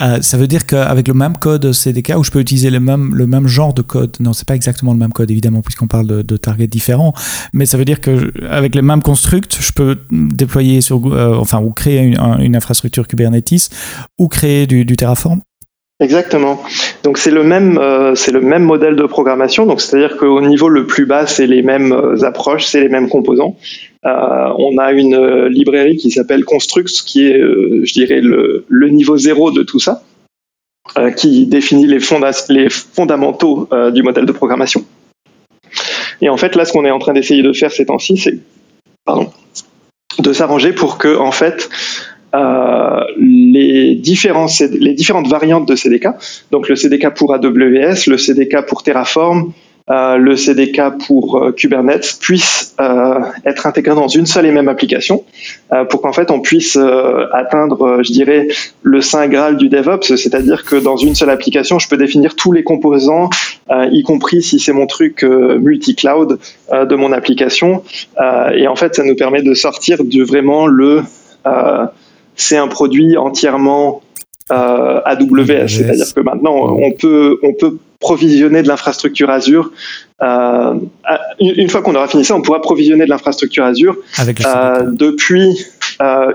[0.00, 3.14] Euh, ça veut dire qu'avec le même code CDK, où je peux utiliser le même,
[3.14, 6.06] le même genre de code, non, c'est pas exactement le même code évidemment, puisqu'on parle
[6.06, 7.14] de, targets différents,
[7.52, 11.70] mais ça veut dire qu'avec les mêmes constructs, je peux déployer sur, euh, enfin, ou
[11.70, 13.70] créer une, infrastructure Kubernetes,
[14.18, 15.40] ou créer du, Terraform
[16.00, 16.60] Exactement.
[17.04, 19.64] Donc c'est le même euh, c'est le même modèle de programmation.
[19.64, 23.56] Donc c'est-à-dire qu'au niveau le plus bas, c'est les mêmes approches, c'est les mêmes composants.
[24.06, 29.16] Euh, on a une euh, librairie qui s'appelle Constructs, qui est, je dirais, le, niveau
[29.16, 30.02] zéro de tout ça,
[31.16, 34.84] qui définit les, fonda les fondamentaux du modèle de programmation.
[36.20, 38.38] Et en fait, là, ce qu'on est en train d'essayer de faire ces temps-ci, c'est
[40.18, 41.68] de s'arranger pour que en fait
[42.34, 46.08] euh, les, les différentes variantes de CDK,
[46.50, 49.52] donc le CDK pour AWS, le CDK pour Terraform,
[49.90, 54.68] euh, le CDK pour euh, Kubernetes puissent euh, être intégrés dans une seule et même
[54.68, 55.24] application
[55.72, 58.48] euh, pour qu'en fait on puisse euh, atteindre, je dirais,
[58.82, 62.52] le saint graal du DevOps, c'est-à-dire que dans une seule application, je peux définir tous
[62.52, 63.28] les composants,
[63.70, 66.38] y compris si c'est mon truc multi-cloud
[66.72, 67.82] de mon application.
[68.54, 71.02] et en fait, ça nous permet de sortir de vraiment le
[72.36, 74.02] c'est un produit entièrement
[74.52, 79.70] euh, AWS, c'est-à-dire que maintenant on peut on peut provisionner de l'infrastructure Azure.
[81.40, 85.66] une fois qu'on aura fini ça, on pourra provisionner de l'infrastructure Azure euh, depuis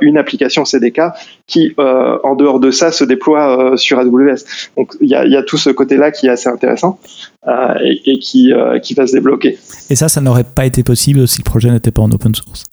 [0.02, 1.02] une application CDK
[1.46, 4.40] qui, en dehors de ça, se déploie sur AWS.
[4.78, 7.00] Donc il y a, tout ce côté-là qui est assez intéressant
[7.48, 8.52] et, qui,
[8.82, 9.60] qui va se débloquer.
[9.92, 12.66] Et ça, ça n'aurait pas été possible si le projet n'était pas en open source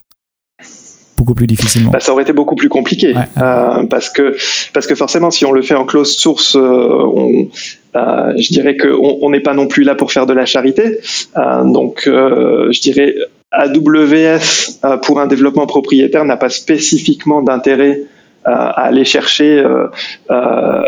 [1.17, 1.91] beaucoup plus difficilement.
[1.91, 4.37] Bah, ça aurait été beaucoup plus compliqué euh, parce que
[4.73, 7.49] parce que forcément si on le fait en close source, euh, on,
[7.97, 10.99] euh, je dirais qu'on n'est pas non plus là pour faire de la charité.
[11.35, 13.15] donc je dirais
[13.53, 18.03] AWS pour un développement propriétaire n'a pas spécifiquement d'intérêt
[18.47, 19.89] à aller chercher, euh,
[20.31, 20.83] euh,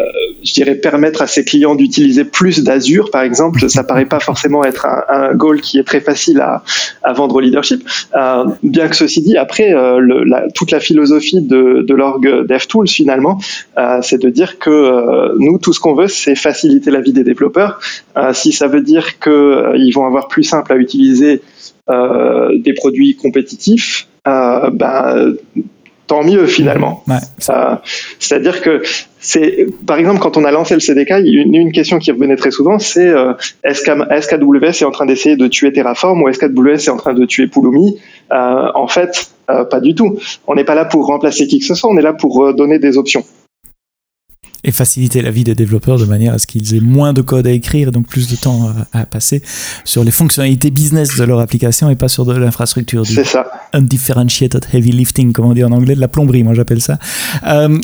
[0.44, 3.68] je dirais, permettre à ses clients d'utiliser plus d'Azure, par exemple.
[3.68, 6.62] Ça paraît pas forcément être un, un goal qui est très facile à,
[7.02, 7.82] à vendre au leadership.
[8.14, 12.46] Euh, bien que ceci dit, après, euh, le, la, toute la philosophie de, de l'org
[12.46, 13.38] DevTools, finalement,
[13.76, 17.24] euh, c'est de dire que nous, tout ce qu'on veut, c'est faciliter la vie des
[17.24, 17.80] développeurs.
[18.32, 21.42] si ça veut dire qu'ils vont avoir plus simple à utiliser
[21.88, 25.34] des produits compétitifs, ben,
[26.08, 27.04] tant mieux finalement.
[27.50, 27.76] Euh,
[28.18, 28.82] c'est-à-dire que
[29.20, 32.50] c'est, par exemple, quand on a lancé le CDK, une, une question qui revenait très
[32.50, 36.86] souvent, c'est euh, est-ce qu'AWS est en train d'essayer de tuer Terraform ou est-ce qu'AWS
[36.86, 38.00] est en train de tuer Pulumi?
[38.32, 40.18] Euh, En fait, pas du tout.
[40.46, 42.78] On n'est pas là pour remplacer qui que ce soit, on est là pour donner
[42.78, 43.24] des options
[44.64, 47.46] et faciliter la vie des développeurs de manière à ce qu'ils aient moins de code
[47.46, 49.42] à écrire et donc plus de temps à, passer
[49.84, 53.06] sur les fonctionnalités business de leur application et pas sur de l'infrastructure.
[53.06, 53.46] C'est ça.
[53.72, 56.98] Undifferentiated heavy lifting, comme on dit en anglais, de la plomberie, moi j'appelle ça.
[57.46, 57.78] Euh,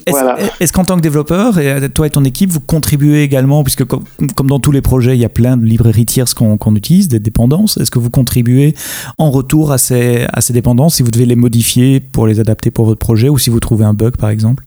[0.60, 3.84] est-ce qu'en tant que développeur, et euh, toi et ton équipe, vous contribuez également, puisque
[3.84, 4.04] comme,
[4.44, 7.76] dans tous les projets, il y a plein de librairies tierces qu'on utilise, des dépendances,
[7.76, 8.74] est-ce que vous contribuez
[9.18, 12.70] en retour à ces, à ces dépendances si vous devez les modifier pour les adapter
[12.70, 14.64] pour votre projet ou si vous trouvez un bug par exemple?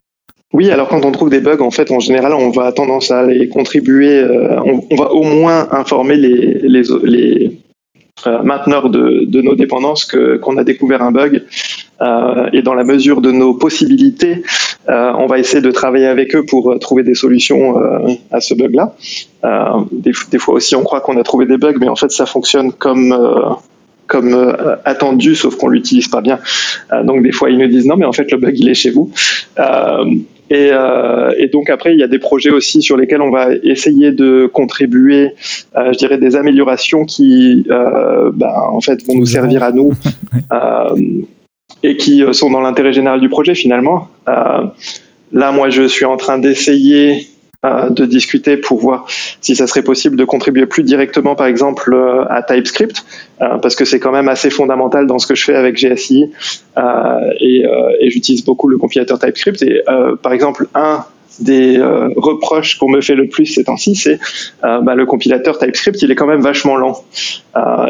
[0.53, 3.23] Oui, alors quand on trouve des bugs, en fait, en général, on va tendance à
[3.23, 7.51] les contribuer, euh, on, va au moins informer les, les, les
[8.25, 11.43] euh, mainteneurs de, de, nos dépendances que qu'on a découvert un bug.
[12.01, 14.41] Euh, et dans la mesure de nos possibilités,
[14.89, 17.75] euh, on va essayer de travailler avec eux pour trouver des solutions
[18.31, 18.95] à ce bug-là.
[19.91, 22.25] Des, des, fois aussi, on croit qu'on a trouvé des bugs, mais en fait, ça
[22.25, 23.15] fonctionne comme
[24.07, 24.55] comme
[24.85, 26.39] attendu, sauf qu'on l'utilise pas bien.
[27.03, 28.91] donc des fois, ils nous disent non, mais en fait, le bug il est chez
[28.91, 29.11] vous.
[30.49, 33.49] Et, euh, et, donc après, il y a des projets aussi sur lesquels on va
[33.63, 35.33] essayer de contribuer,
[35.75, 39.93] euh, je dirais, des améliorations qui, euh, ben, en fait, vont nous servir à nous
[40.53, 40.95] euh,
[41.83, 44.07] et qui sont dans l'intérêt général du projet finalement.
[44.29, 44.65] Euh,
[45.33, 49.07] là, moi, je suis en train d'essayer euh, de discuter pour voir
[49.41, 53.03] si ça serait possible de contribuer plus directement, par exemple, euh, à TypeScript,
[53.41, 56.31] euh, parce que c'est quand même assez fondamental dans ce que je fais avec GSI,
[57.39, 57.63] et,
[57.99, 59.63] et j'utilise beaucoup le compilateur TypeScript.
[59.63, 59.81] Et
[60.21, 61.03] par exemple, un
[61.39, 61.79] des
[62.15, 64.19] reproches qu'on me fait le plus ces temps-ci, c'est
[64.61, 67.03] bah, le compilateur TypeScript, il est quand même vachement lent.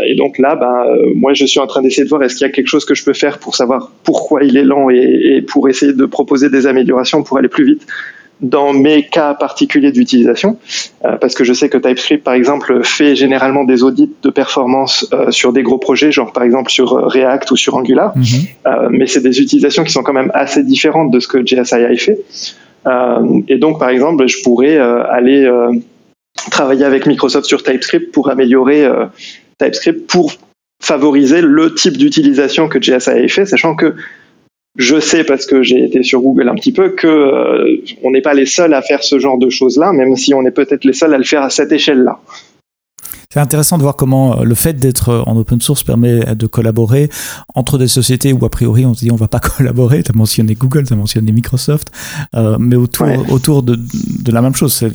[0.06, 2.50] et donc là, bah, moi, je suis en train d'essayer de voir est-ce qu'il y
[2.50, 5.68] a quelque chose que je peux faire pour savoir pourquoi il est lent et pour
[5.68, 7.86] essayer de proposer des améliorations pour aller plus vite
[8.42, 10.58] dans mes cas particuliers d'utilisation,
[11.06, 15.08] euh, parce que je sais que TypeScript, par exemple, fait généralement des audits de performance
[15.14, 18.90] euh, sur des gros projets, genre par exemple sur euh, React ou sur Angular, mhm.
[18.92, 22.20] mais c'est des utilisations qui sont quand même assez différentes de ce que JSI fait.
[23.48, 25.50] et donc, par exemple, je pourrais aller
[26.52, 28.88] travailler avec Microsoft sur TypeScript pour améliorer
[29.60, 30.34] TypeScript pour
[30.82, 33.96] favoriser le type d'utilisation que JSI fait, sachant que
[34.78, 38.22] je sais parce que j'ai été sur Google un petit peu que euh, on n'est
[38.22, 40.94] pas les seuls à faire ce genre de choses-là, même si on est peut-être les
[40.94, 42.20] seuls à le faire à cette échelle-là.
[43.30, 47.10] C'est intéressant de voir comment euh, le fait d'être en open source permet de collaborer
[47.56, 50.04] entre des sociétés où a priori on se dit on va pas collaborer.
[50.04, 51.90] Tu as mentionné Google, tu as mentionné Microsoft,
[52.36, 54.74] euh, mais autour, autour de, de, la même chose.
[54.74, 54.92] C'est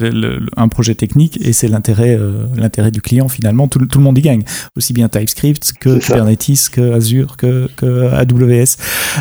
[0.57, 3.69] un projet technique et c'est l'intérêt euh, l'intérêt du client finalement.
[3.69, 4.43] Tout, tout, le monde y gagne.
[4.77, 8.77] Aussi bien TypeScript que Kubernetes, que Azure, que, que AWS.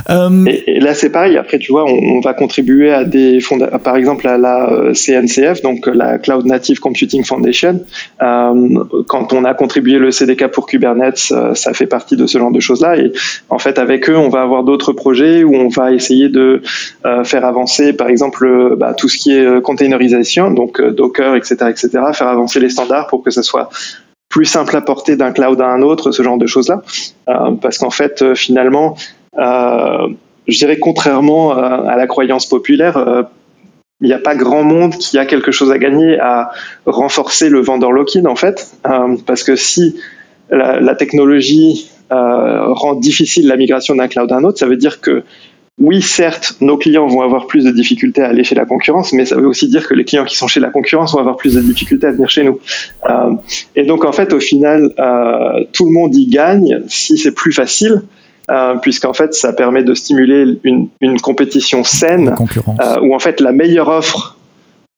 [0.09, 1.37] Euh, et, là c'est pareil.
[1.37, 5.61] Après tu vois, on, on va contribuer à des fonds, par exemple à la CNCF,
[5.61, 7.81] donc la Cloud Native Computing Foundation
[9.07, 12.51] quand on a contribué le CDK pour Kubernetes, euh, ça fait partie de ce genre
[12.51, 12.97] de choses-là.
[12.97, 13.11] Et
[13.49, 16.61] en fait, avec eux, on va avoir d'autres projets où on va essayer de
[17.05, 21.55] euh, faire avancer, par exemple, euh, bah, tout ce qui est containerisation, donc Docker, etc.,
[21.69, 23.69] etc., faire avancer les standards pour que ça soit
[24.29, 26.81] plus simple à porter d'un cloud à un autre, ce genre de choses-là.
[27.61, 28.95] parce qu'en fait, finalement,
[29.37, 33.25] je dirais contrairement à la croyance populaire,
[34.01, 36.51] il n'y a pas grand monde qui a quelque chose à gagner à
[36.85, 39.95] renforcer le vendeur lock-in en fait, euh, parce que si
[40.49, 44.99] la, technologie euh, rend difficile la migration d'un cloud à un autre, ça veut dire
[44.99, 45.23] que
[45.79, 49.25] oui, certes, nos clients vont avoir plus de difficultés à aller chez la concurrence, mais
[49.25, 51.55] ça veut aussi dire que les clients qui sont chez la concurrence vont avoir plus
[51.55, 52.59] de difficultés à venir chez nous.
[53.09, 53.31] Euh,
[53.75, 54.93] et donc, en fait, au final,
[55.71, 58.01] tout le monde y gagne si c'est plus facile
[58.51, 62.35] euh, puisqu'en fait, ça permet de stimuler une, une compétition saine,
[62.81, 64.35] euh, où en fait la meilleure offre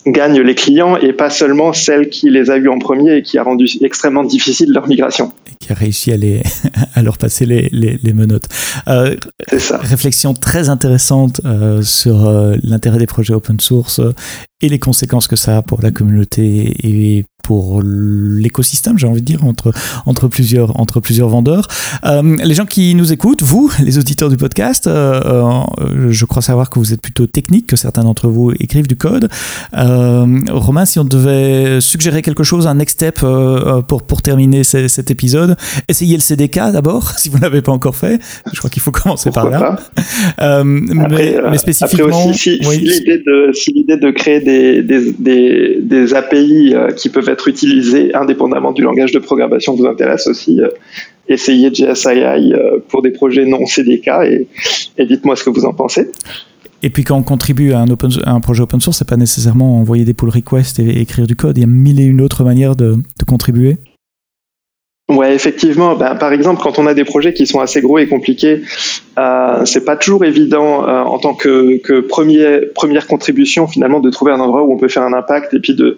[0.06, 3.38] gagne les clients et pas seulement celle qui les a eus en premier et qui
[3.38, 5.32] a rendu extrêmement difficile leur migration.
[5.52, 6.42] Et qui a réussi à, les,
[6.96, 8.48] à leur passer les, les, les menottes.
[8.88, 9.16] Euh,
[9.58, 9.78] ça.
[9.78, 14.02] Réflexion très intéressante euh, sur euh, l'intérêt des projets open source
[14.62, 19.26] et les conséquences que ça a pour la communauté et pour l'écosystème, j'ai envie de
[19.26, 19.74] dire, entre,
[20.06, 21.68] entre, plusieurs, entre plusieurs vendeurs.
[22.06, 26.42] Euh, les gens qui nous écoutent, vous, les auditeurs du podcast, euh, euh, je crois
[26.42, 29.30] savoir que vous êtes plutôt technique, que certains d'entre vous écrivent du code.
[29.78, 29.93] Euh,
[30.52, 35.12] Romain, si on devait suggérer quelque chose, un next step euh, pour, pour terminer cet
[35.12, 35.56] épisode,
[35.88, 38.20] essayez le CDK d'abord, si vous ne l'avez pas encore fait.
[38.52, 39.80] Je crois qu'il faut commencer Pourquoi par là.
[40.42, 42.08] Euh, mais, mais, spécifiquement...
[42.08, 42.76] Après aussi, si, oui.
[42.76, 48.14] si l'idée de, si de, créer des, des, des, des API qui peuvent être utilisés
[48.14, 50.70] indépendamment du langage de programmation vous intéresse aussi, euh,
[51.28, 54.48] essayez JSII euh, pour des projets non CDK et,
[54.98, 56.10] et dites-moi ce que vous en pensez.
[56.84, 60.14] Et puis quand on contribue à un, projet open source, c'est pas nécessairement envoyer des
[60.14, 61.58] pull requests et écrire du code.
[61.58, 63.78] Il y a mille et une autres manières de, contribuer.
[65.10, 65.96] Ouais, effectivement.
[65.96, 68.64] Ben, par exemple, quand on a des projets qui sont assez gros et compliqués,
[69.18, 74.40] euh, c'est pas toujours évident euh, en tant que, première contribution finalement de trouver un
[74.42, 75.98] endroit où on peut faire un impact et puis de,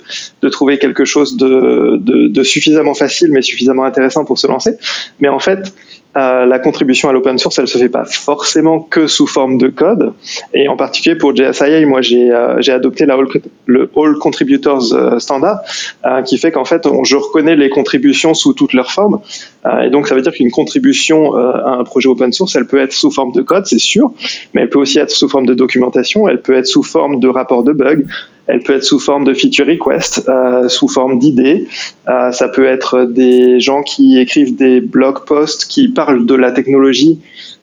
[0.49, 4.77] trouver quelque chose de suffisamment facile mais suffisamment intéressant pour se lancer.
[5.19, 5.73] Mais en fait,
[6.17, 9.67] euh, la contribution à l'open source, elle se fait pas forcément que sous forme de
[9.67, 10.13] code.
[10.53, 13.27] Et en particulier pour JSIA, moi j'ai euh, adopté la all,
[13.65, 15.59] le All Contributors euh, standard,
[16.05, 19.19] euh, qui fait qu'en fait on, je reconnais les contributions sous toutes leurs formes.
[19.65, 22.79] Euh, et donc ça veut dire qu'une contribution à un projet open source, elle peut
[22.79, 24.13] être sous forme de code, c'est sûr,
[24.53, 27.27] mais elle peut aussi être sous forme de documentation, elle peut être sous forme de
[27.27, 28.05] rapport de bug,
[28.47, 31.67] elle peut être sous forme de feature request, euh, sous forme d'idées.
[32.07, 36.51] Euh, ça peut être des gens qui écrivent des blog posts qui parlent de la
[36.51, 37.19] technologie.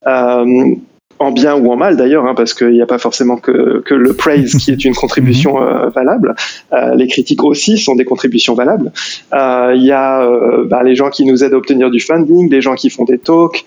[0.07, 0.75] Euh,
[1.23, 3.95] en bien ou en mal d'ailleurs, hein, parce qu'il n'y a pas forcément que, que,
[3.95, 5.66] le praise qui est une contribution mhm.
[5.66, 6.35] euh, valable.
[6.73, 8.92] Euh, les critiques aussi sont des contributions valables.
[9.33, 10.29] Euh, il y a
[10.66, 13.18] bah, les gens qui nous aident à obtenir du funding, des gens qui font des
[13.18, 13.64] talks,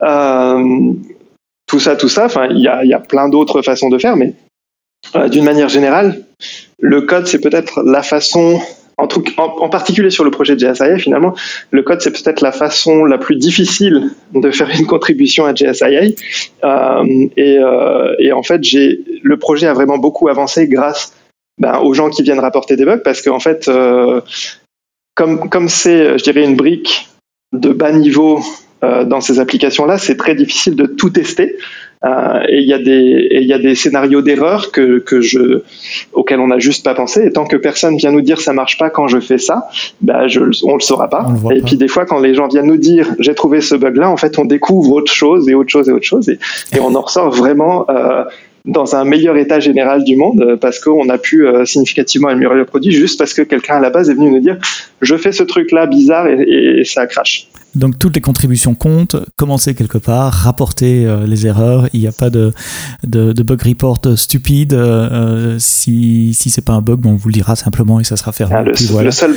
[0.00, 2.26] tout ça, tout ça.
[2.26, 4.34] Enfin, il y a, y a plein d'autres façons de faire, mais
[5.14, 6.22] euh, d'une manière générale,
[6.80, 8.60] le code, c'est peut-être la façon,
[8.96, 11.34] en, en, en, particulier sur le projet de JSIA, finalement,
[11.70, 16.02] le code, c'est peut-être la façon la plus difficile de faire une contribution à JSIA.
[16.64, 21.12] Euh, et, euh, et, en fait, le projet a vraiment beaucoup avancé grâce
[21.58, 24.20] ben, aux gens qui viennent rapporter des bugs, parce qu'en fait, euh,
[25.14, 27.08] comme, comme c'est, je dirais, une brique
[27.52, 28.40] de bas niveau
[28.80, 31.56] dans ces applications-là, c'est très difficile de tout tester.
[32.04, 35.62] Euh, et il y a des il y a des scénarios d'erreur que que je
[36.12, 37.24] auxquels on n'a juste pas pensé.
[37.26, 39.68] Et tant que personne vient nous dire ça marche pas quand je fais ça,
[40.00, 41.26] bah je on le saura pas.
[41.50, 41.66] Le et pas.
[41.66, 44.16] puis des fois quand les gens viennent nous dire j'ai trouvé ce bug là, en
[44.16, 46.38] fait on découvre autre chose et autre chose et autre chose et,
[46.74, 48.22] et on en ressort vraiment euh,
[48.64, 52.64] dans un meilleur état général du monde parce qu'on a pu euh, significativement améliorer le
[52.64, 54.58] produit juste parce que quelqu'un à la base est venu nous dire
[55.00, 57.48] je fais ce truc là bizarre et, et, et ça crache.
[57.78, 62.12] Donc toutes les contributions comptent, commencez quelque part, rapportez euh, les erreurs, il n'y a
[62.12, 62.52] pas de,
[63.06, 67.28] de, de, bug report stupide, euh, si, si c'est pas un bug, bon, on vous
[67.28, 68.56] le dira simplement et ça sera fermé.
[68.56, 69.06] Ah, le, voilà.
[69.06, 69.36] le, seul,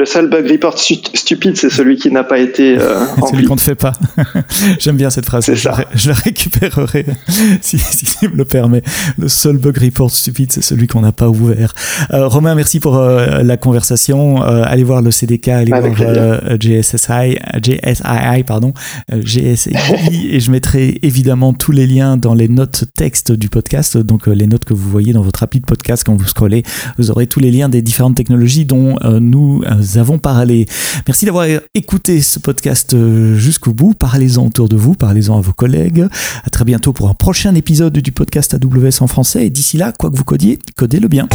[0.00, 3.56] le seul bug report stu stupide, c'est celui qui n'a pas été euh, celui qu'on
[3.56, 3.92] ne fait pas.
[4.78, 5.44] J'aime bien cette phrase.
[5.44, 5.76] C'est ça.
[5.92, 7.04] Je, je la récupérerai
[7.60, 8.80] si, si, si me le permet.
[9.18, 11.74] Le seul bug report stupide, c'est celui qu'on n'a pas ouvert.
[12.14, 14.42] Euh, Romain, merci pour euh, la conversation.
[14.42, 18.72] Euh, allez voir le CDK, allez Avec voir JSSI, JSII, pardon,
[19.12, 19.74] GSI,
[20.10, 24.46] et je mettrai évidemment tous les liens dans les notes texte du podcast, donc les
[24.46, 26.62] notes que vous voyez dans votre appli de podcast quand vous scrollez.
[26.96, 29.62] Vous aurez tous les liens des différentes technologies dont nous
[29.98, 30.66] avons parlé.
[31.06, 32.96] Merci d'avoir écouté ce podcast
[33.36, 33.94] jusqu'au bout.
[33.94, 36.06] Parlez-en autour de vous, parlez-en à vos collègues.
[36.44, 39.46] À très bientôt pour un prochain épisode du podcast AWS en français.
[39.46, 41.28] Et d'ici là, quoi que vous codiez, codez-le bien.